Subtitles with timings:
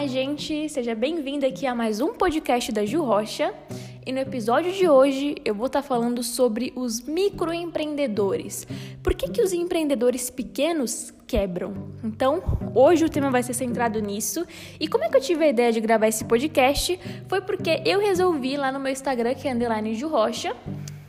[0.00, 0.66] Olá, gente!
[0.70, 3.52] Seja bem-vindo aqui a mais um podcast da Ju Rocha.
[4.06, 8.66] E no episódio de hoje eu vou estar falando sobre os microempreendedores.
[9.02, 11.74] Por que, que os empreendedores pequenos quebram?
[12.02, 12.42] Então,
[12.74, 14.46] hoje o tema vai ser centrado nisso.
[14.80, 16.98] E como é que eu tive a ideia de gravar esse podcast?
[17.28, 20.56] Foi porque eu resolvi lá no meu Instagram, que é underline Ju Rocha,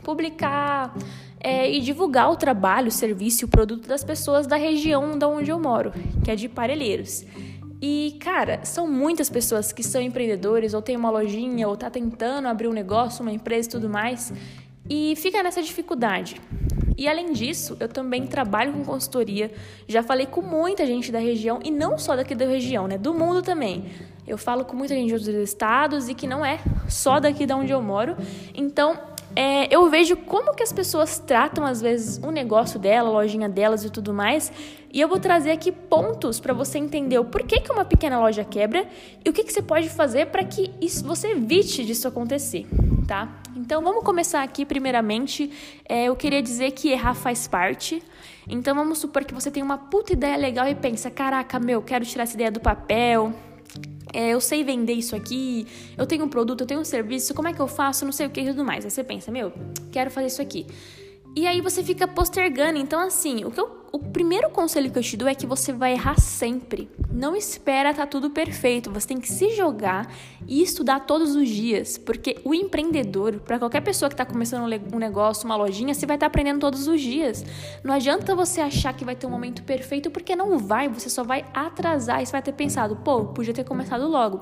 [0.04, 0.94] publicar
[1.40, 5.26] é, e divulgar o trabalho, o serviço e o produto das pessoas da região da
[5.26, 7.24] onde eu moro, que é de Parelheiros.
[7.84, 12.46] E, cara, são muitas pessoas que são empreendedores, ou tem uma lojinha, ou tá tentando
[12.46, 14.32] abrir um negócio, uma empresa e tudo mais,
[14.88, 16.40] e fica nessa dificuldade.
[16.96, 19.50] E além disso, eu também trabalho com consultoria,
[19.88, 22.96] já falei com muita gente da região, e não só daqui da região, né?
[22.96, 23.86] Do mundo também.
[24.28, 27.56] Eu falo com muita gente de outros estados e que não é só daqui da
[27.56, 28.16] onde eu moro.
[28.54, 28.96] Então,
[29.34, 33.48] é, eu vejo como que as pessoas tratam, às vezes, o negócio dela, a lojinha
[33.48, 34.52] delas e tudo mais.
[34.92, 38.44] E eu vou trazer aqui pontos para você entender o porquê que uma pequena loja
[38.44, 38.86] quebra
[39.24, 42.66] e o que, que você pode fazer para que isso, você evite disso acontecer,
[43.08, 43.40] tá?
[43.56, 45.50] Então vamos começar aqui primeiramente.
[45.88, 48.02] É, eu queria dizer que errar faz parte.
[48.46, 52.04] Então vamos supor que você tem uma puta ideia legal e pensa: caraca, meu, quero
[52.04, 53.32] tirar essa ideia do papel
[54.12, 57.48] é, eu sei vender isso aqui, eu tenho um produto, eu tenho um serviço, como
[57.48, 58.84] é que eu faço, não sei o que e tudo mais.
[58.84, 59.52] Aí você pensa, meu,
[59.90, 60.66] quero fazer isso aqui.
[61.34, 62.78] E aí você fica postergando.
[62.78, 65.70] Então, assim, o que eu o primeiro conselho que eu te dou é que você
[65.70, 66.90] vai errar sempre.
[67.12, 68.90] Não espera tá tudo perfeito.
[68.90, 70.10] Você tem que se jogar
[70.48, 74.98] e estudar todos os dias, porque o empreendedor, para qualquer pessoa que está começando um
[74.98, 77.44] negócio, uma lojinha, você vai estar tá aprendendo todos os dias.
[77.84, 80.88] Não adianta você achar que vai ter um momento perfeito, porque não vai.
[80.88, 84.38] Você só vai atrasar e você vai ter pensado, pô, podia ter começado logo.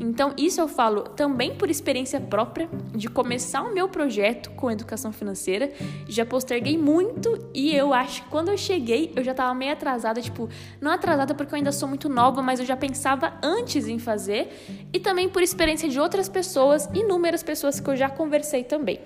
[0.00, 5.12] Então isso eu falo também por experiência própria de começar o meu projeto com educação
[5.12, 5.72] financeira.
[6.08, 9.72] Já posterguei muito e eu acho que quando eu cheguei cheguei, eu já tava meio
[9.72, 10.48] atrasada, tipo,
[10.80, 14.48] não atrasada porque eu ainda sou muito nova, mas eu já pensava antes em fazer
[14.92, 19.00] e também por experiência de outras pessoas, inúmeras pessoas que eu já conversei também.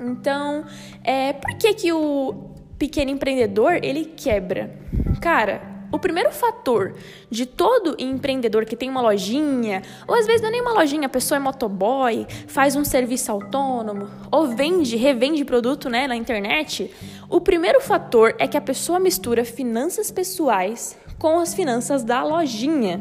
[0.00, 0.64] Então,
[1.02, 4.76] é, por que que o pequeno empreendedor, ele quebra?
[5.20, 5.62] Cara,
[5.94, 6.94] o primeiro fator
[7.30, 11.06] de todo empreendedor que tem uma lojinha, ou às vezes não é nem uma lojinha,
[11.06, 16.90] a pessoa é motoboy, faz um serviço autônomo, ou vende, revende produto né, na internet,
[17.28, 23.00] o primeiro fator é que a pessoa mistura finanças pessoais com as finanças da lojinha.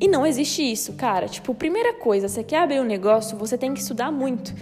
[0.00, 1.28] E não existe isso, cara.
[1.28, 4.52] Tipo, primeira coisa, você quer abrir um negócio, você tem que estudar muito.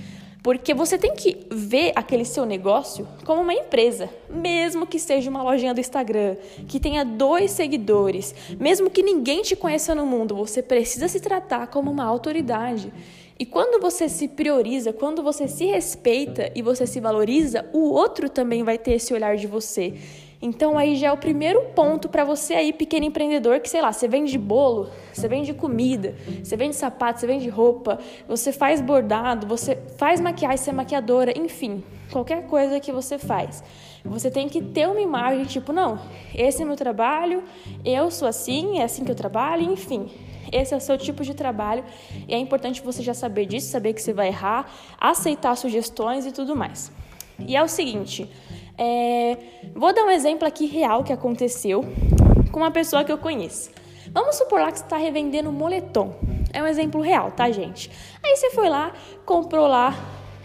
[0.43, 5.43] Porque você tem que ver aquele seu negócio como uma empresa, mesmo que seja uma
[5.43, 6.37] lojinha do Instagram,
[6.67, 11.67] que tenha dois seguidores, mesmo que ninguém te conheça no mundo, você precisa se tratar
[11.67, 12.91] como uma autoridade.
[13.39, 18.29] E quando você se prioriza, quando você se respeita e você se valoriza, o outro
[18.29, 19.95] também vai ter esse olhar de você.
[20.43, 23.93] Então aí já é o primeiro ponto para você aí, pequeno empreendedor, que sei lá,
[23.93, 29.47] você vende bolo, você vende comida, você vende sapato, você vende roupa, você faz bordado,
[29.47, 33.63] você faz maquiagem, você é maquiadora, enfim, qualquer coisa que você faz.
[34.03, 36.01] Você tem que ter uma imagem tipo, não,
[36.35, 37.45] esse é meu trabalho,
[37.85, 40.09] eu sou assim, é assim que eu trabalho, enfim.
[40.51, 41.85] Esse é o seu tipo de trabalho
[42.27, 46.33] e é importante você já saber disso, saber que você vai errar, aceitar sugestões e
[46.33, 46.91] tudo mais.
[47.47, 48.29] E é o seguinte,
[48.83, 49.37] é,
[49.75, 51.85] vou dar um exemplo aqui real que aconteceu
[52.51, 53.71] com uma pessoa que eu conheço.
[54.11, 56.15] Vamos supor lá que você está revendendo moletom.
[56.51, 57.91] É um exemplo real, tá, gente?
[58.25, 58.95] Aí você foi lá,
[59.27, 59.95] comprou lá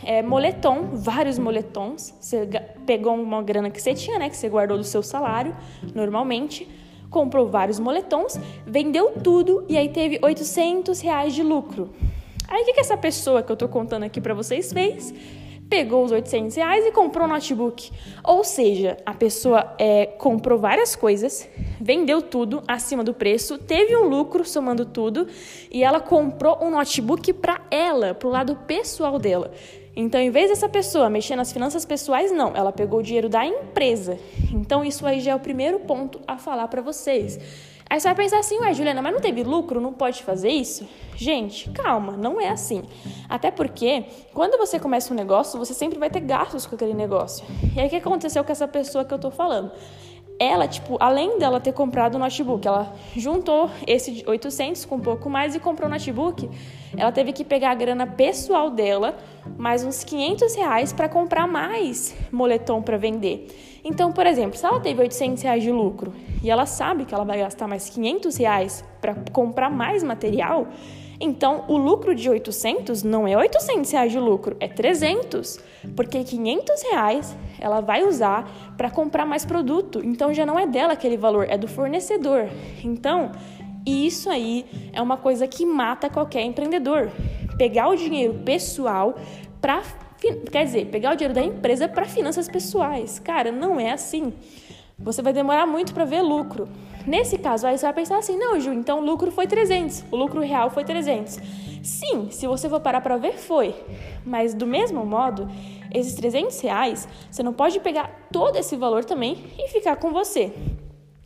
[0.04, 2.14] é, moletom, vários moletons.
[2.20, 2.46] Você
[2.86, 4.30] pegou uma grana que você tinha, né?
[4.30, 5.56] Que você guardou do seu salário,
[5.96, 6.68] normalmente.
[7.10, 8.38] Comprou vários moletons,
[8.68, 11.90] vendeu tudo e aí teve 800 reais de lucro.
[12.50, 15.14] Aí o que, que essa pessoa que eu tô contando aqui para vocês fez?
[15.70, 17.92] Pegou os 800 reais e comprou um notebook.
[18.24, 21.48] Ou seja, a pessoa é, comprou várias coisas,
[21.80, 25.28] vendeu tudo acima do preço, teve um lucro somando tudo
[25.72, 29.52] e ela comprou um notebook para ela, para o lado pessoal dela.
[29.96, 33.46] Então, em vez dessa pessoa mexer nas finanças pessoais, não, ela pegou o dinheiro da
[33.46, 34.20] empresa.
[34.52, 37.40] Então, isso aí já é o primeiro ponto a falar para vocês.
[37.90, 40.88] Aí você vai pensar assim, ué, Juliana, mas não teve lucro, não pode fazer isso?
[41.16, 42.84] Gente, calma, não é assim.
[43.30, 47.46] Até porque, quando você começa um negócio, você sempre vai ter gastos com aquele negócio.
[47.76, 49.72] E aí, o que aconteceu com essa pessoa que eu tô falando?
[50.38, 55.30] Ela, tipo, além dela ter comprado o notebook, ela juntou esse 800 com um pouco
[55.30, 56.50] mais e comprou o notebook.
[56.98, 59.18] Ela teve que pegar a grana pessoal dela,
[59.58, 63.48] mais uns 500 reais para comprar mais moletom para vender.
[63.84, 67.24] Então, por exemplo, se ela teve 800 reais de lucro e ela sabe que ela
[67.24, 70.68] vai gastar mais 500 reais para comprar mais material,
[71.20, 75.60] então, o lucro de 800 não é 800 reais de lucro, é 300,
[75.96, 80.02] porque 500 reais ela vai usar para comprar mais produto.
[80.04, 82.48] Então, já não é dela aquele valor, é do fornecedor.
[82.84, 83.32] Então,
[83.86, 87.12] isso aí é uma coisa que mata qualquer empreendedor.
[87.58, 89.16] Pegar o dinheiro pessoal
[89.62, 89.82] para
[90.52, 93.20] quer dizer, pegar o dinheiro da empresa para finanças pessoais.
[93.20, 94.34] Cara, não é assim.
[94.98, 96.68] Você vai demorar muito para ver lucro.
[97.08, 100.04] Nesse caso, aí você vai pensar assim: "Não, Ju, então o lucro foi 300.
[100.12, 101.40] O lucro real foi 300".
[101.84, 103.76] Sim, se você for parar para ver, foi.
[104.26, 105.48] Mas do mesmo modo,
[105.94, 110.52] esses 300 reais, você não pode pegar todo esse valor também e ficar com você.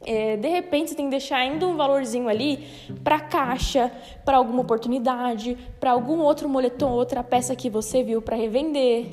[0.05, 2.65] É, de repente você tem que deixar ainda um valorzinho ali
[3.03, 3.91] para caixa,
[4.23, 9.07] para alguma oportunidade, para algum outro moletom, outra peça que você viu para revender.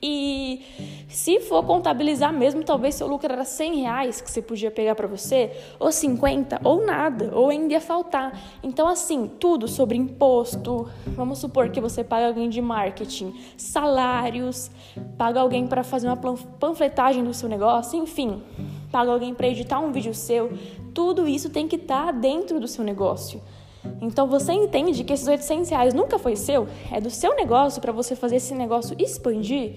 [0.00, 0.62] E
[1.08, 5.08] se for contabilizar mesmo, talvez seu lucro era 100 reais que você podia pegar para
[5.08, 5.50] você,
[5.80, 8.40] ou 50, ou nada, ou ainda ia faltar.
[8.62, 10.88] Então, assim, tudo sobre imposto.
[11.08, 14.70] Vamos supor que você paga alguém de marketing, salários,
[15.16, 16.16] paga alguém para fazer uma
[16.60, 18.40] panfletagem do seu negócio, enfim
[18.90, 20.50] paga alguém para editar um vídeo seu,
[20.94, 23.40] tudo isso tem que estar tá dentro do seu negócio.
[24.00, 27.92] Então você entende que esses 800 reais nunca foi seu, é do seu negócio para
[27.92, 29.72] você fazer esse negócio expandir.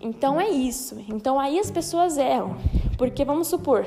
[0.00, 0.96] Então é isso.
[1.08, 2.56] Então aí as pessoas erram.
[2.98, 3.86] Porque vamos supor,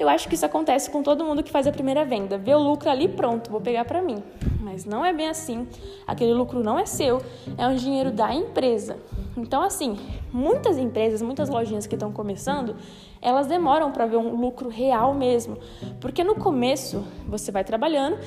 [0.00, 2.38] eu acho que isso acontece com todo mundo que faz a primeira venda.
[2.38, 4.22] Vê o lucro ali, pronto, vou pegar para mim.
[4.60, 5.66] Mas não é bem assim.
[6.06, 7.22] Aquele lucro não é seu,
[7.56, 8.96] é um dinheiro da empresa.
[9.40, 9.96] Então assim,
[10.32, 12.76] muitas empresas, muitas lojinhas que estão começando,
[13.20, 15.56] elas demoram para ver um lucro real mesmo,
[16.00, 18.18] porque no começo você vai trabalhando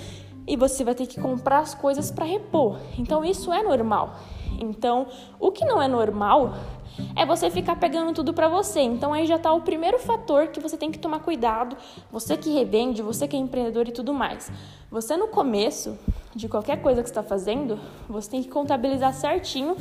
[0.47, 2.77] e você vai ter que comprar as coisas para repor.
[2.97, 4.15] Então isso é normal.
[4.59, 5.07] Então,
[5.39, 6.53] o que não é normal
[7.15, 8.81] é você ficar pegando tudo para você.
[8.81, 11.75] Então aí já está o primeiro fator que você tem que tomar cuidado,
[12.11, 14.51] você que revende, você que é empreendedor e tudo mais.
[14.89, 15.97] Você no começo
[16.35, 19.75] de qualquer coisa que está fazendo, você tem que contabilizar certinho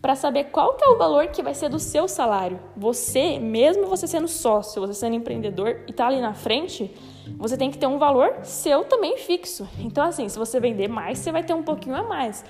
[0.00, 2.58] para saber qual que é o valor que vai ser do seu salário.
[2.76, 6.92] Você, mesmo você sendo sócio, você sendo empreendedor e tá ali na frente,
[7.38, 9.68] você tem que ter um valor seu também fixo.
[9.78, 12.44] Então, assim, se você vender mais, você vai ter um pouquinho a mais.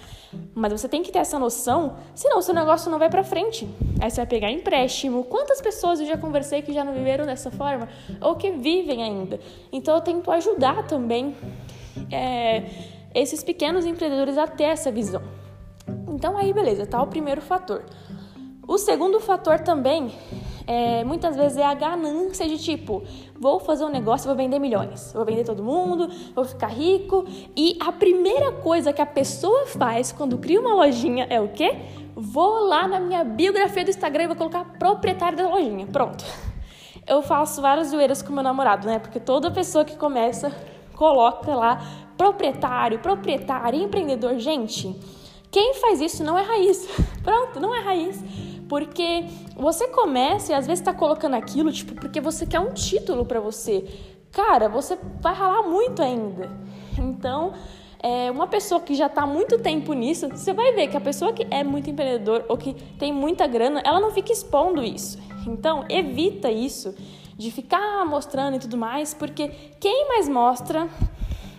[0.55, 3.69] Mas você tem que ter essa noção, senão o seu negócio não vai para frente.
[4.03, 5.25] Aí você vai pegar empréstimo.
[5.25, 7.89] Quantas pessoas eu já conversei que já não viveram dessa forma?
[8.21, 9.39] Ou que vivem ainda?
[9.73, 11.37] Então, eu tento ajudar também
[12.11, 12.65] é,
[13.15, 15.23] esses pequenos empreendedores a ter essa visão.
[16.09, 17.85] Então aí beleza, tá o primeiro fator.
[18.67, 20.13] O segundo fator também
[20.67, 23.03] é, muitas vezes é a ganância de tipo,
[23.39, 27.25] vou fazer um negócio, vou vender milhões, vou vender todo mundo, vou ficar rico.
[27.57, 31.77] E a primeira coisa que a pessoa faz quando cria uma lojinha é o quê?
[32.15, 35.87] Vou lá na minha biografia do Instagram e vou colocar proprietário da lojinha.
[35.87, 36.25] Pronto.
[37.07, 38.99] Eu faço várias zoeiras com meu namorado, né?
[38.99, 40.53] Porque toda pessoa que começa
[40.95, 41.83] coloca lá
[42.17, 44.39] proprietário, proprietário, empreendedor.
[44.39, 44.95] Gente,
[45.51, 46.87] quem faz isso não é raiz.
[47.25, 48.23] Pronto, não é raiz.
[48.69, 49.25] Porque
[49.57, 53.41] você começa e às vezes está colocando aquilo, tipo, porque você quer um título para
[53.41, 53.85] você.
[54.31, 56.51] Cara, você vai ralar muito ainda.
[56.99, 57.53] Então,
[58.03, 61.01] é, uma pessoa que já está há muito tempo nisso, você vai ver que a
[61.01, 65.19] pessoa que é muito empreendedor ou que tem muita grana, ela não fica expondo isso.
[65.47, 66.95] Então, evita isso
[67.37, 69.49] de ficar mostrando e tudo mais, porque
[69.81, 70.89] quem mais mostra,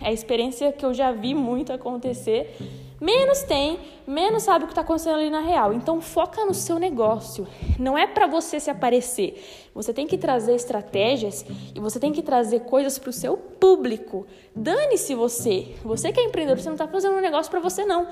[0.02, 2.56] é a experiência que eu já vi muito acontecer,
[3.04, 5.74] menos tem, menos sabe o que está acontecendo ali na real.
[5.74, 7.46] Então foca no seu negócio.
[7.78, 9.70] Não é para você se aparecer.
[9.76, 11.46] Você tem que trazer estratégias
[11.76, 14.26] e você tem que trazer coisas para o seu público.
[14.56, 15.76] Dane-se você.
[15.84, 18.08] Você que é empreendedor, você não está fazendo um negócio para você não.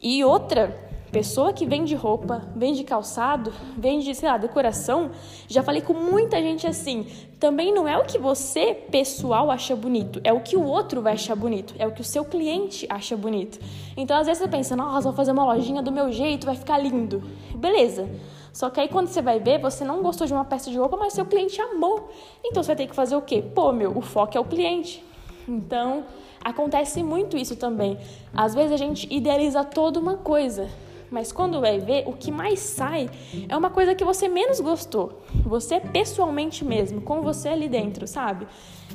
[0.00, 0.74] E outra,
[1.12, 5.10] Pessoa que vende roupa, vende calçado, vende, sei lá, decoração,
[5.46, 7.06] já falei com muita gente assim.
[7.38, 11.12] Também não é o que você, pessoal, acha bonito, é o que o outro vai
[11.12, 13.60] achar bonito, é o que o seu cliente acha bonito.
[13.94, 16.78] Então, às vezes você pensa, nossa, vou fazer uma lojinha do meu jeito, vai ficar
[16.78, 17.22] lindo.
[17.54, 18.08] Beleza.
[18.50, 20.96] Só que aí quando você vai ver, você não gostou de uma peça de roupa,
[20.96, 22.08] mas seu cliente amou.
[22.42, 23.44] Então você vai ter que fazer o quê?
[23.54, 25.04] Pô, meu, o foco é o cliente.
[25.46, 26.04] Então,
[26.42, 27.98] acontece muito isso também.
[28.32, 30.68] Às vezes a gente idealiza toda uma coisa,
[31.12, 33.08] mas quando vai ver, o que mais sai
[33.48, 35.22] é uma coisa que você menos gostou.
[35.44, 38.46] Você pessoalmente mesmo, com você ali dentro, sabe?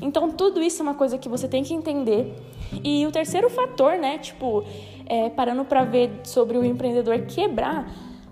[0.02, 2.36] Então tudo isso é uma coisa que você tem que entender.
[2.84, 4.64] E o terceiro fator, né, tipo,
[5.06, 7.90] é, parando para ver sobre o empreendedor quebrar,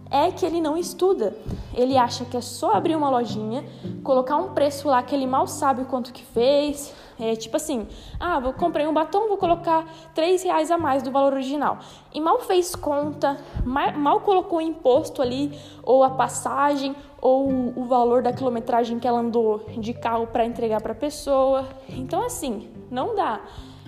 [0.09, 1.35] é que ele não estuda.
[1.73, 3.63] Ele acha que é só abrir uma lojinha,
[4.03, 7.87] colocar um preço lá que ele mal sabe quanto que fez, é tipo assim,
[8.19, 11.79] ah, vou comprei um batom, vou colocar três reais a mais do valor original.
[12.13, 17.85] E mal fez conta, mal, mal colocou o imposto ali, ou a passagem, ou o
[17.85, 21.67] valor da quilometragem que ela andou de carro para entregar para a pessoa.
[21.89, 23.39] Então, assim, não dá.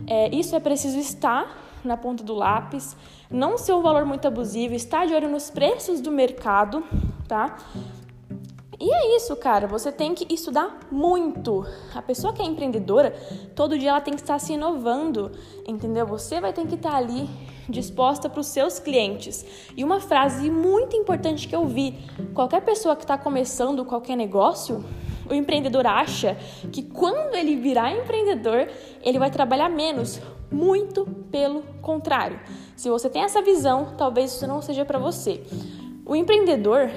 [0.08, 2.96] É, isso é preciso estar na ponta do lápis,
[3.30, 6.84] não ser um valor muito abusivo, estar de olho nos preços do mercado,
[7.28, 7.58] tá?
[8.80, 9.66] E é isso, cara.
[9.66, 11.66] Você tem que estudar muito.
[11.96, 13.12] A pessoa que é empreendedora,
[13.56, 15.32] todo dia ela tem que estar se inovando,
[15.68, 16.06] entendeu?
[16.06, 17.28] Você vai ter que estar ali
[17.68, 19.46] disposta para os seus clientes.
[19.76, 21.98] E uma frase muito importante que eu vi:
[22.36, 24.86] qualquer pessoa que está começando qualquer negócio,
[25.30, 26.38] o empreendedor acha
[26.72, 28.70] que quando ele virar empreendedor,
[29.02, 30.22] ele vai trabalhar menos.
[30.52, 32.40] Muito pelo contrário.
[32.76, 35.44] Se você tem essa visão, talvez isso não seja para você.
[36.06, 36.90] O empreendedor,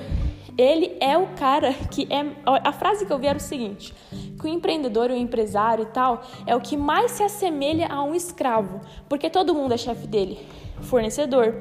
[0.57, 2.25] ele é o cara que é.
[2.47, 3.92] A frase que eu vi era o seguinte:
[4.38, 8.14] que o empreendedor, o empresário e tal, é o que mais se assemelha a um
[8.14, 10.38] escravo, porque todo mundo é chefe dele,
[10.83, 11.57] fornecedor,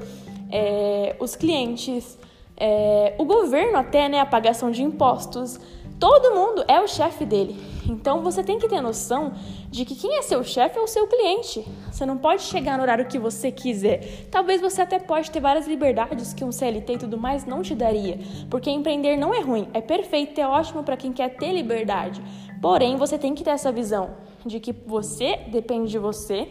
[0.52, 2.18] é, os clientes,
[2.56, 5.60] é, o governo até, né, a pagação de impostos,
[6.00, 7.79] todo mundo é o chefe dele.
[7.90, 9.34] Então você tem que ter noção
[9.68, 11.66] de que quem é seu chefe é o seu cliente.
[11.92, 14.28] Você não pode chegar no horário que você quiser.
[14.30, 17.74] Talvez você até pode ter várias liberdades que um CLT e tudo mais não te
[17.74, 22.22] daria, porque empreender não é ruim, é perfeito, é ótimo para quem quer ter liberdade.
[22.62, 24.12] Porém, você tem que ter essa visão
[24.46, 26.48] de que você depende de você.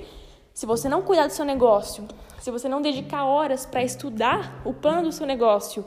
[0.53, 2.05] Se você não cuidar do seu negócio,
[2.41, 5.85] se você não dedicar horas para estudar o plano do seu negócio,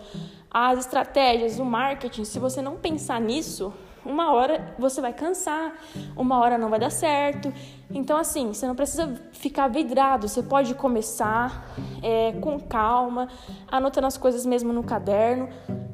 [0.50, 3.74] as estratégias, o marketing, se você não pensar nisso,
[4.06, 5.74] uma hora você vai cansar,
[6.16, 7.54] uma hora não vai dar certo.
[7.94, 11.66] Então, assim, você não precisa ficar vidrado, você pode começar
[12.02, 13.28] é, com calma,
[13.68, 15.50] anotando as coisas mesmo no caderno.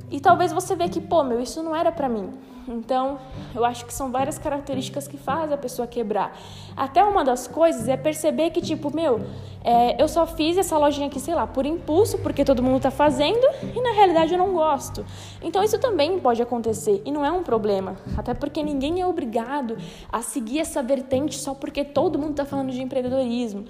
[0.10, 2.32] E talvez você vê que, pô, meu, isso não era para mim.
[2.68, 3.18] Então,
[3.56, 6.38] eu acho que são várias características que fazem a pessoa quebrar.
[6.76, 9.22] Até uma das coisas é perceber que, tipo, meu,
[9.64, 12.92] é, eu só fiz essa lojinha aqui, sei lá, por impulso, porque todo mundo tá
[12.92, 15.06] fazendo, e na realidade eu não gosto.
[15.42, 17.96] Então, isso também pode acontecer, e não é um problema.
[18.18, 19.78] Até porque ninguém é obrigado
[20.12, 23.66] a seguir essa vertente só porque todo mundo tá falando de empreendedorismo.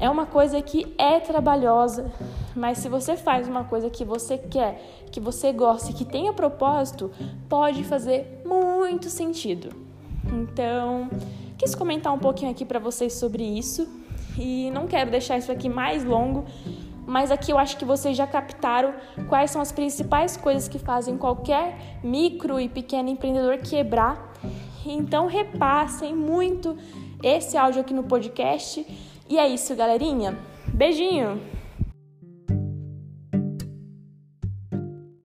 [0.00, 2.12] É uma coisa que é trabalhosa,
[2.54, 6.32] mas se você faz uma coisa que você quer, que você gosta e que tenha
[6.32, 7.10] propósito,
[7.48, 9.74] pode fazer muito sentido.
[10.32, 11.08] Então,
[11.56, 13.88] quis comentar um pouquinho aqui para vocês sobre isso
[14.38, 16.44] e não quero deixar isso aqui mais longo,
[17.04, 18.94] mas aqui eu acho que vocês já captaram
[19.28, 24.32] quais são as principais coisas que fazem qualquer micro e pequeno empreendedor quebrar.
[24.86, 26.76] Então, repassem muito
[27.22, 28.86] esse áudio aqui no podcast
[29.28, 30.38] e é isso, galerinha.
[30.66, 31.40] Beijinho!